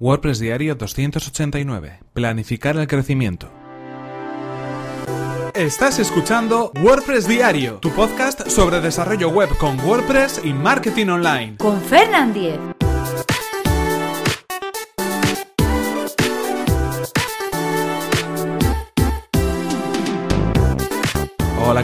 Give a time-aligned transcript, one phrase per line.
[0.00, 2.00] WordPress Diario 289.
[2.12, 3.50] Planificar el crecimiento.
[5.54, 11.56] Estás escuchando WordPress Diario, tu podcast sobre desarrollo web con WordPress y marketing online.
[11.56, 12.77] Con Fernand Diez.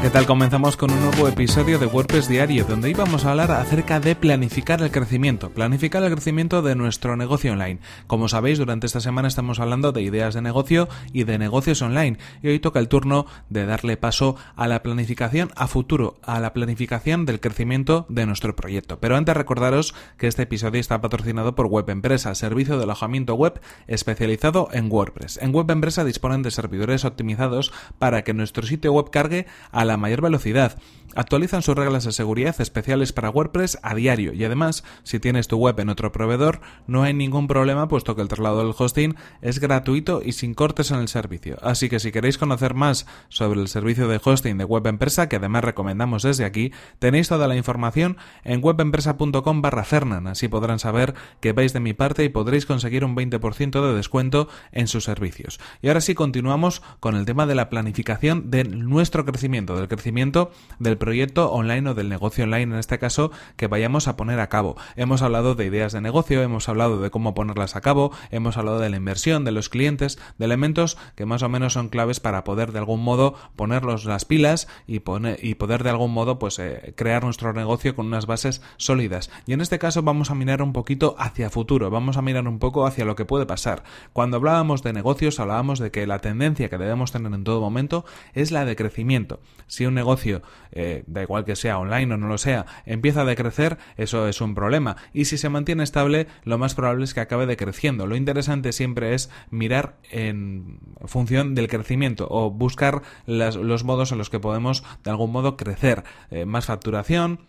[0.05, 0.27] ¿Qué tal?
[0.27, 4.83] Comenzamos con un nuevo episodio de WordPress Diario, donde íbamos a hablar acerca de planificar
[4.83, 7.81] el crecimiento, planificar el crecimiento de nuestro negocio online.
[8.07, 12.19] Como sabéis, durante esta semana estamos hablando de ideas de negocio y de negocios online,
[12.43, 16.53] y hoy toca el turno de darle paso a la planificación a futuro, a la
[16.53, 19.01] planificación del crecimiento de nuestro proyecto.
[19.01, 23.59] Pero antes recordaros que este episodio está patrocinado por Web Empresa, servicio de alojamiento web
[23.87, 25.39] especializado en WordPress.
[25.41, 29.94] En Web Empresa disponen de servidores optimizados para que nuestro sitio web cargue a la
[29.97, 30.79] mayor velocidad.
[31.15, 35.59] Actualizan sus reglas de seguridad especiales para WordPress a diario y además, si tienes tu
[35.59, 39.61] web en otro proveedor, no hay ningún problema puesto que el traslado del hosting es
[39.61, 41.57] gratuito y sin cortes en el servicio.
[41.63, 45.37] Así que si queréis conocer más sobre el servicio de hosting de Web Empresa, que
[45.37, 50.27] además recomendamos desde aquí, tenéis toda la información en webempresa.com barra Fernan.
[50.27, 54.49] Así podrán saber que vais de mi parte y podréis conseguir un 20% de descuento
[54.73, 55.61] en sus servicios.
[55.83, 60.51] Y ahora sí continuamos con el tema de la planificación de nuestro crecimiento del crecimiento
[60.79, 64.49] del proyecto online o del negocio online en este caso que vayamos a poner a
[64.49, 64.75] cabo.
[64.97, 68.79] Hemos hablado de ideas de negocio, hemos hablado de cómo ponerlas a cabo, hemos hablado
[68.79, 72.43] de la inversión, de los clientes, de elementos que más o menos son claves para
[72.43, 76.59] poder de algún modo ponerlos las pilas y, poner, y poder de algún modo pues
[76.59, 79.31] eh, crear nuestro negocio con unas bases sólidas.
[79.45, 82.59] Y en este caso vamos a mirar un poquito hacia futuro, vamos a mirar un
[82.59, 83.83] poco hacia lo que puede pasar.
[84.15, 88.07] Cuando hablábamos de negocios hablábamos de que la tendencia que debemos tener en todo momento
[88.33, 89.41] es la de crecimiento.
[89.67, 90.41] Si un negocio,
[90.73, 94.41] eh, da igual que sea online o no lo sea, empieza a decrecer, eso es
[94.41, 94.97] un problema.
[95.13, 98.07] Y si se mantiene estable, lo más probable es que acabe decreciendo.
[98.07, 104.31] Lo interesante siempre es mirar en función del crecimiento o buscar los modos en los
[104.31, 106.05] que podemos de algún modo crecer.
[106.31, 107.41] Eh, más facturación,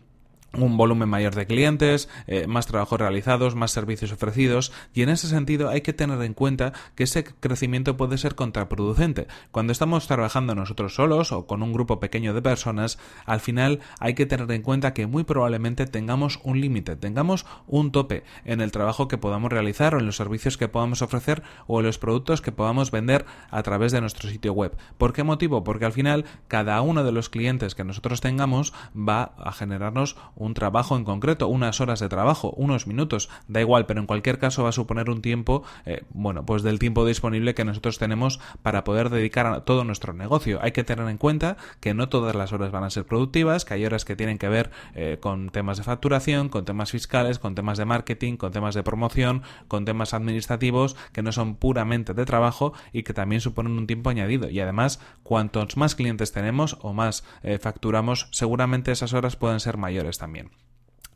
[0.58, 5.28] un volumen mayor de clientes, eh, más trabajos realizados, más servicios ofrecidos y en ese
[5.28, 9.28] sentido hay que tener en cuenta que ese crecimiento puede ser contraproducente.
[9.52, 14.14] Cuando estamos trabajando nosotros solos o con un grupo pequeño de personas, al final hay
[14.14, 18.72] que tener en cuenta que muy probablemente tengamos un límite, tengamos un tope en el
[18.72, 22.42] trabajo que podamos realizar o en los servicios que podamos ofrecer o en los productos
[22.42, 24.76] que podamos vender a través de nuestro sitio web.
[24.98, 25.64] ¿Por qué motivo?
[25.64, 30.45] Porque al final cada uno de los clientes que nosotros tengamos va a generarnos un
[30.46, 34.40] un trabajo en concreto, unas horas de trabajo, unos minutos, da igual, pero en cualquier
[34.40, 38.40] caso va a suponer un tiempo, eh, bueno, pues del tiempo disponible que nosotros tenemos
[38.62, 40.60] para poder dedicar a todo nuestro negocio.
[40.62, 43.74] Hay que tener en cuenta que no todas las horas van a ser productivas, que
[43.74, 47.56] hay horas que tienen que ver eh, con temas de facturación, con temas fiscales, con
[47.56, 52.26] temas de marketing, con temas de promoción, con temas administrativos que no son puramente de
[52.26, 54.50] trabajo y que también suponen un tiempo añadido.
[54.50, 59.78] Y además, cuantos más clientes tenemos o más eh, facturamos, seguramente esas horas pueden ser
[59.78, 60.35] mayores también.
[60.36, 60.52] también.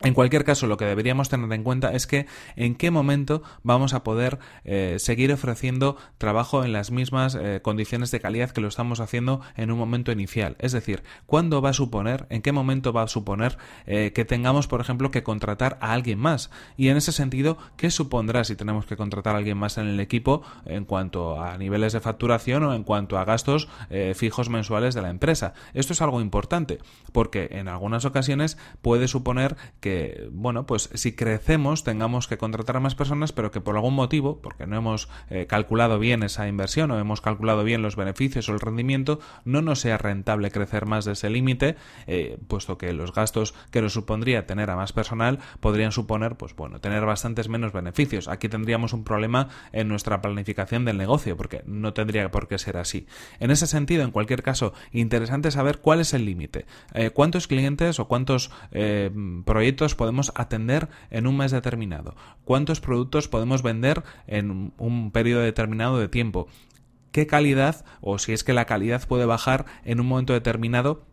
[0.01, 3.93] En cualquier caso, lo que deberíamos tener en cuenta es que en qué momento vamos
[3.93, 8.69] a poder eh, seguir ofreciendo trabajo en las mismas eh, condiciones de calidad que lo
[8.69, 10.55] estamos haciendo en un momento inicial.
[10.59, 14.67] Es decir, ¿cuándo va a suponer, en qué momento va a suponer eh, que tengamos,
[14.67, 16.49] por ejemplo, que contratar a alguien más?
[16.77, 19.99] Y en ese sentido, ¿qué supondrá si tenemos que contratar a alguien más en el
[19.99, 23.67] equipo en cuanto a niveles de facturación o en cuanto a gastos
[24.15, 25.53] fijos mensuales de la empresa?
[25.73, 26.79] Esto es algo importante
[27.11, 29.88] porque en algunas ocasiones puede suponer que
[30.31, 34.41] bueno, pues si crecemos tengamos que contratar a más personas, pero que por algún motivo,
[34.41, 38.53] porque no hemos eh, calculado bien esa inversión o hemos calculado bien los beneficios o
[38.53, 41.75] el rendimiento, no nos sea rentable crecer más de ese límite,
[42.07, 46.55] eh, puesto que los gastos que nos supondría tener a más personal podrían suponer, pues
[46.55, 48.27] bueno, tener bastantes menos beneficios.
[48.27, 52.77] Aquí tendríamos un problema en nuestra planificación del negocio, porque no tendría por qué ser
[52.77, 53.07] así.
[53.39, 57.99] En ese sentido, en cualquier caso, interesante saber cuál es el límite, eh, cuántos clientes
[57.99, 58.51] o cuántos
[59.45, 65.97] proyectos podemos atender en un mes determinado, cuántos productos podemos vender en un periodo determinado
[65.97, 66.47] de tiempo,
[67.11, 71.05] qué calidad o si es que la calidad puede bajar en un momento determinado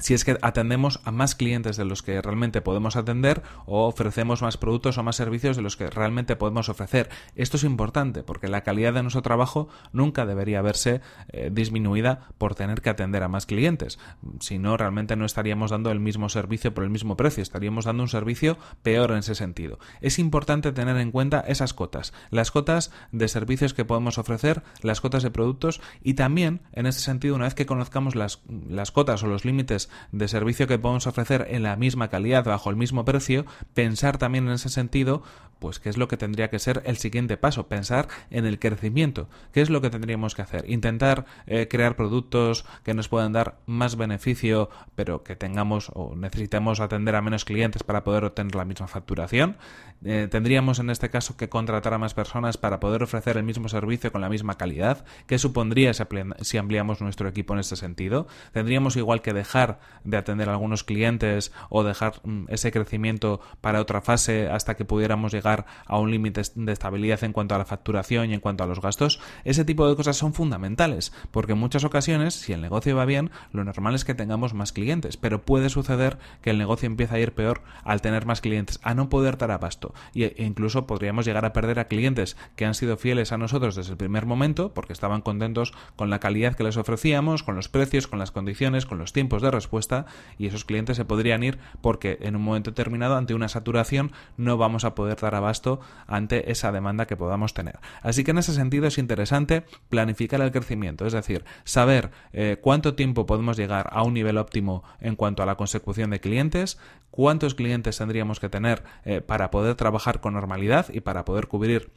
[0.00, 4.42] si es que atendemos a más clientes de los que realmente podemos atender o ofrecemos
[4.42, 7.08] más productos o más servicios de los que realmente podemos ofrecer.
[7.36, 12.54] Esto es importante porque la calidad de nuestro trabajo nunca debería verse eh, disminuida por
[12.54, 13.98] tener que atender a más clientes.
[14.40, 18.02] Si no, realmente no estaríamos dando el mismo servicio por el mismo precio, estaríamos dando
[18.02, 19.78] un servicio peor en ese sentido.
[20.00, 25.00] Es importante tener en cuenta esas cotas, las cotas de servicios que podemos ofrecer, las
[25.00, 29.22] cotas de productos y también, en ese sentido, una vez que conozcamos las, las cotas
[29.22, 33.04] o los límites de servicio que podemos ofrecer en la misma calidad, bajo el mismo
[33.04, 35.22] precio, pensar también en ese sentido,
[35.58, 39.28] pues qué es lo que tendría que ser el siguiente paso, pensar en el crecimiento,
[39.52, 43.58] qué es lo que tendríamos que hacer, intentar eh, crear productos que nos puedan dar
[43.66, 48.64] más beneficio, pero que tengamos o necesitemos atender a menos clientes para poder obtener la
[48.64, 49.56] misma facturación.
[50.02, 53.68] Eh, tendríamos en este caso que contratar a más personas para poder ofrecer el mismo
[53.68, 55.04] servicio con la misma calidad.
[55.26, 58.26] ¿Qué supondría si ampliamos nuestro equipo en este sentido?
[58.52, 59.69] Tendríamos igual que dejar
[60.04, 65.32] de atender algunos clientes o dejar mm, ese crecimiento para otra fase hasta que pudiéramos
[65.32, 68.66] llegar a un límite de estabilidad en cuanto a la facturación y en cuanto a
[68.66, 72.96] los gastos, ese tipo de cosas son fundamentales, porque en muchas ocasiones, si el negocio
[72.96, 76.86] va bien, lo normal es que tengamos más clientes, pero puede suceder que el negocio
[76.86, 80.86] empiece a ir peor al tener más clientes, a no poder dar abasto, e incluso
[80.86, 84.26] podríamos llegar a perder a clientes que han sido fieles a nosotros desde el primer
[84.26, 88.30] momento, porque estaban contentos con la calidad que les ofrecíamos, con los precios, con las
[88.30, 90.06] condiciones, con los tiempos de respuesta,
[90.38, 94.56] y esos clientes se podrían ir porque en un momento determinado, ante una saturación, no
[94.56, 97.78] vamos a poder dar abasto ante esa demanda que podamos tener.
[98.02, 102.94] Así que en ese sentido es interesante planificar el crecimiento, es decir, saber eh, cuánto
[102.94, 106.78] tiempo podemos llegar a un nivel óptimo en cuanto a la consecución de clientes,
[107.10, 111.90] cuántos clientes tendríamos que tener eh, para poder trabajar con normalidad y para poder cubrir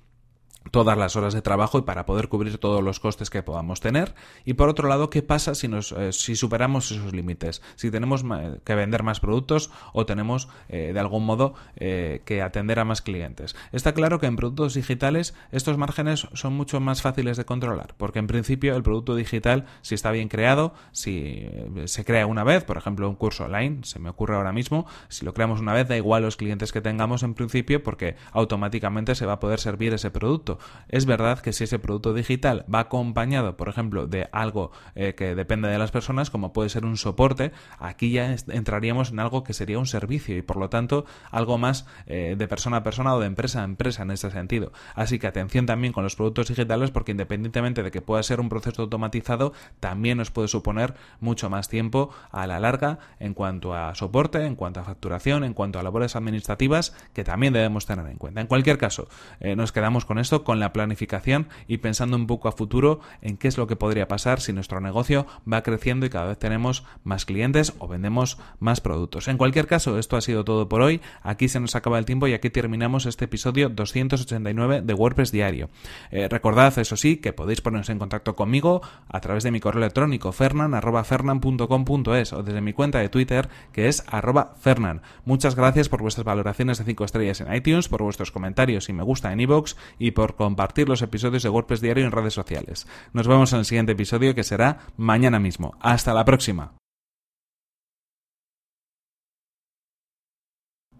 [0.71, 4.15] todas las horas de trabajo y para poder cubrir todos los costes que podamos tener.
[4.45, 8.23] Y por otro lado qué pasa si nos eh, si superamos esos límites si tenemos
[8.63, 13.01] que vender más productos o tenemos eh, de algún modo eh, que atender a más
[13.01, 13.55] clientes.
[13.71, 18.19] Está claro que en productos digitales estos márgenes son mucho más fáciles de controlar porque
[18.19, 21.47] en principio el producto digital si está bien creado si
[21.85, 25.25] se crea una vez por ejemplo un curso online se me ocurre ahora mismo si
[25.25, 29.25] lo creamos una vez da igual los clientes que tengamos en principio porque automáticamente se
[29.25, 30.52] va a poder servir ese producto
[30.89, 35.35] es verdad que si ese producto digital va acompañado, por ejemplo, de algo eh, que
[35.35, 39.53] depende de las personas, como puede ser un soporte, aquí ya entraríamos en algo que
[39.53, 43.19] sería un servicio y por lo tanto algo más eh, de persona a persona o
[43.19, 44.71] de empresa a empresa en ese sentido.
[44.95, 48.49] Así que atención también con los productos digitales porque independientemente de que pueda ser un
[48.49, 53.95] proceso automatizado, también nos puede suponer mucho más tiempo a la larga en cuanto a
[53.95, 58.17] soporte, en cuanto a facturación, en cuanto a labores administrativas que también debemos tener en
[58.17, 58.41] cuenta.
[58.41, 59.07] En cualquier caso,
[59.39, 63.37] eh, nos quedamos con esto con la planificación y pensando un poco a futuro en
[63.37, 66.83] qué es lo que podría pasar si nuestro negocio va creciendo y cada vez tenemos
[67.03, 69.27] más clientes o vendemos más productos.
[69.27, 71.01] En cualquier caso, esto ha sido todo por hoy.
[71.21, 75.69] Aquí se nos acaba el tiempo y aquí terminamos este episodio 289 de WordPress Diario.
[76.11, 79.81] Eh, recordad, eso sí, que podéis poneros en contacto conmigo a través de mi correo
[79.81, 85.01] electrónico fernan.fernan.com.es o desde mi cuenta de Twitter que es arroba fernan.
[85.25, 89.03] Muchas gracias por vuestras valoraciones de 5 estrellas en iTunes, por vuestros comentarios y me
[89.03, 92.87] gusta en iVoox y compartir los episodios de WordPress Diario en redes sociales.
[93.13, 95.75] Nos vemos en el siguiente episodio que será mañana mismo.
[95.79, 96.73] Hasta la próxima.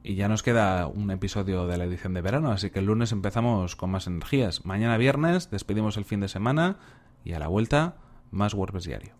[0.06, 3.13] Y ya nos queda un episodio de la edición de verano, así que el lunes
[3.13, 4.65] empezamos con más energías.
[4.65, 6.77] Mañana viernes despedimos el fin de semana
[7.24, 7.95] y a la vuelta
[8.30, 9.15] más WordPress Diario.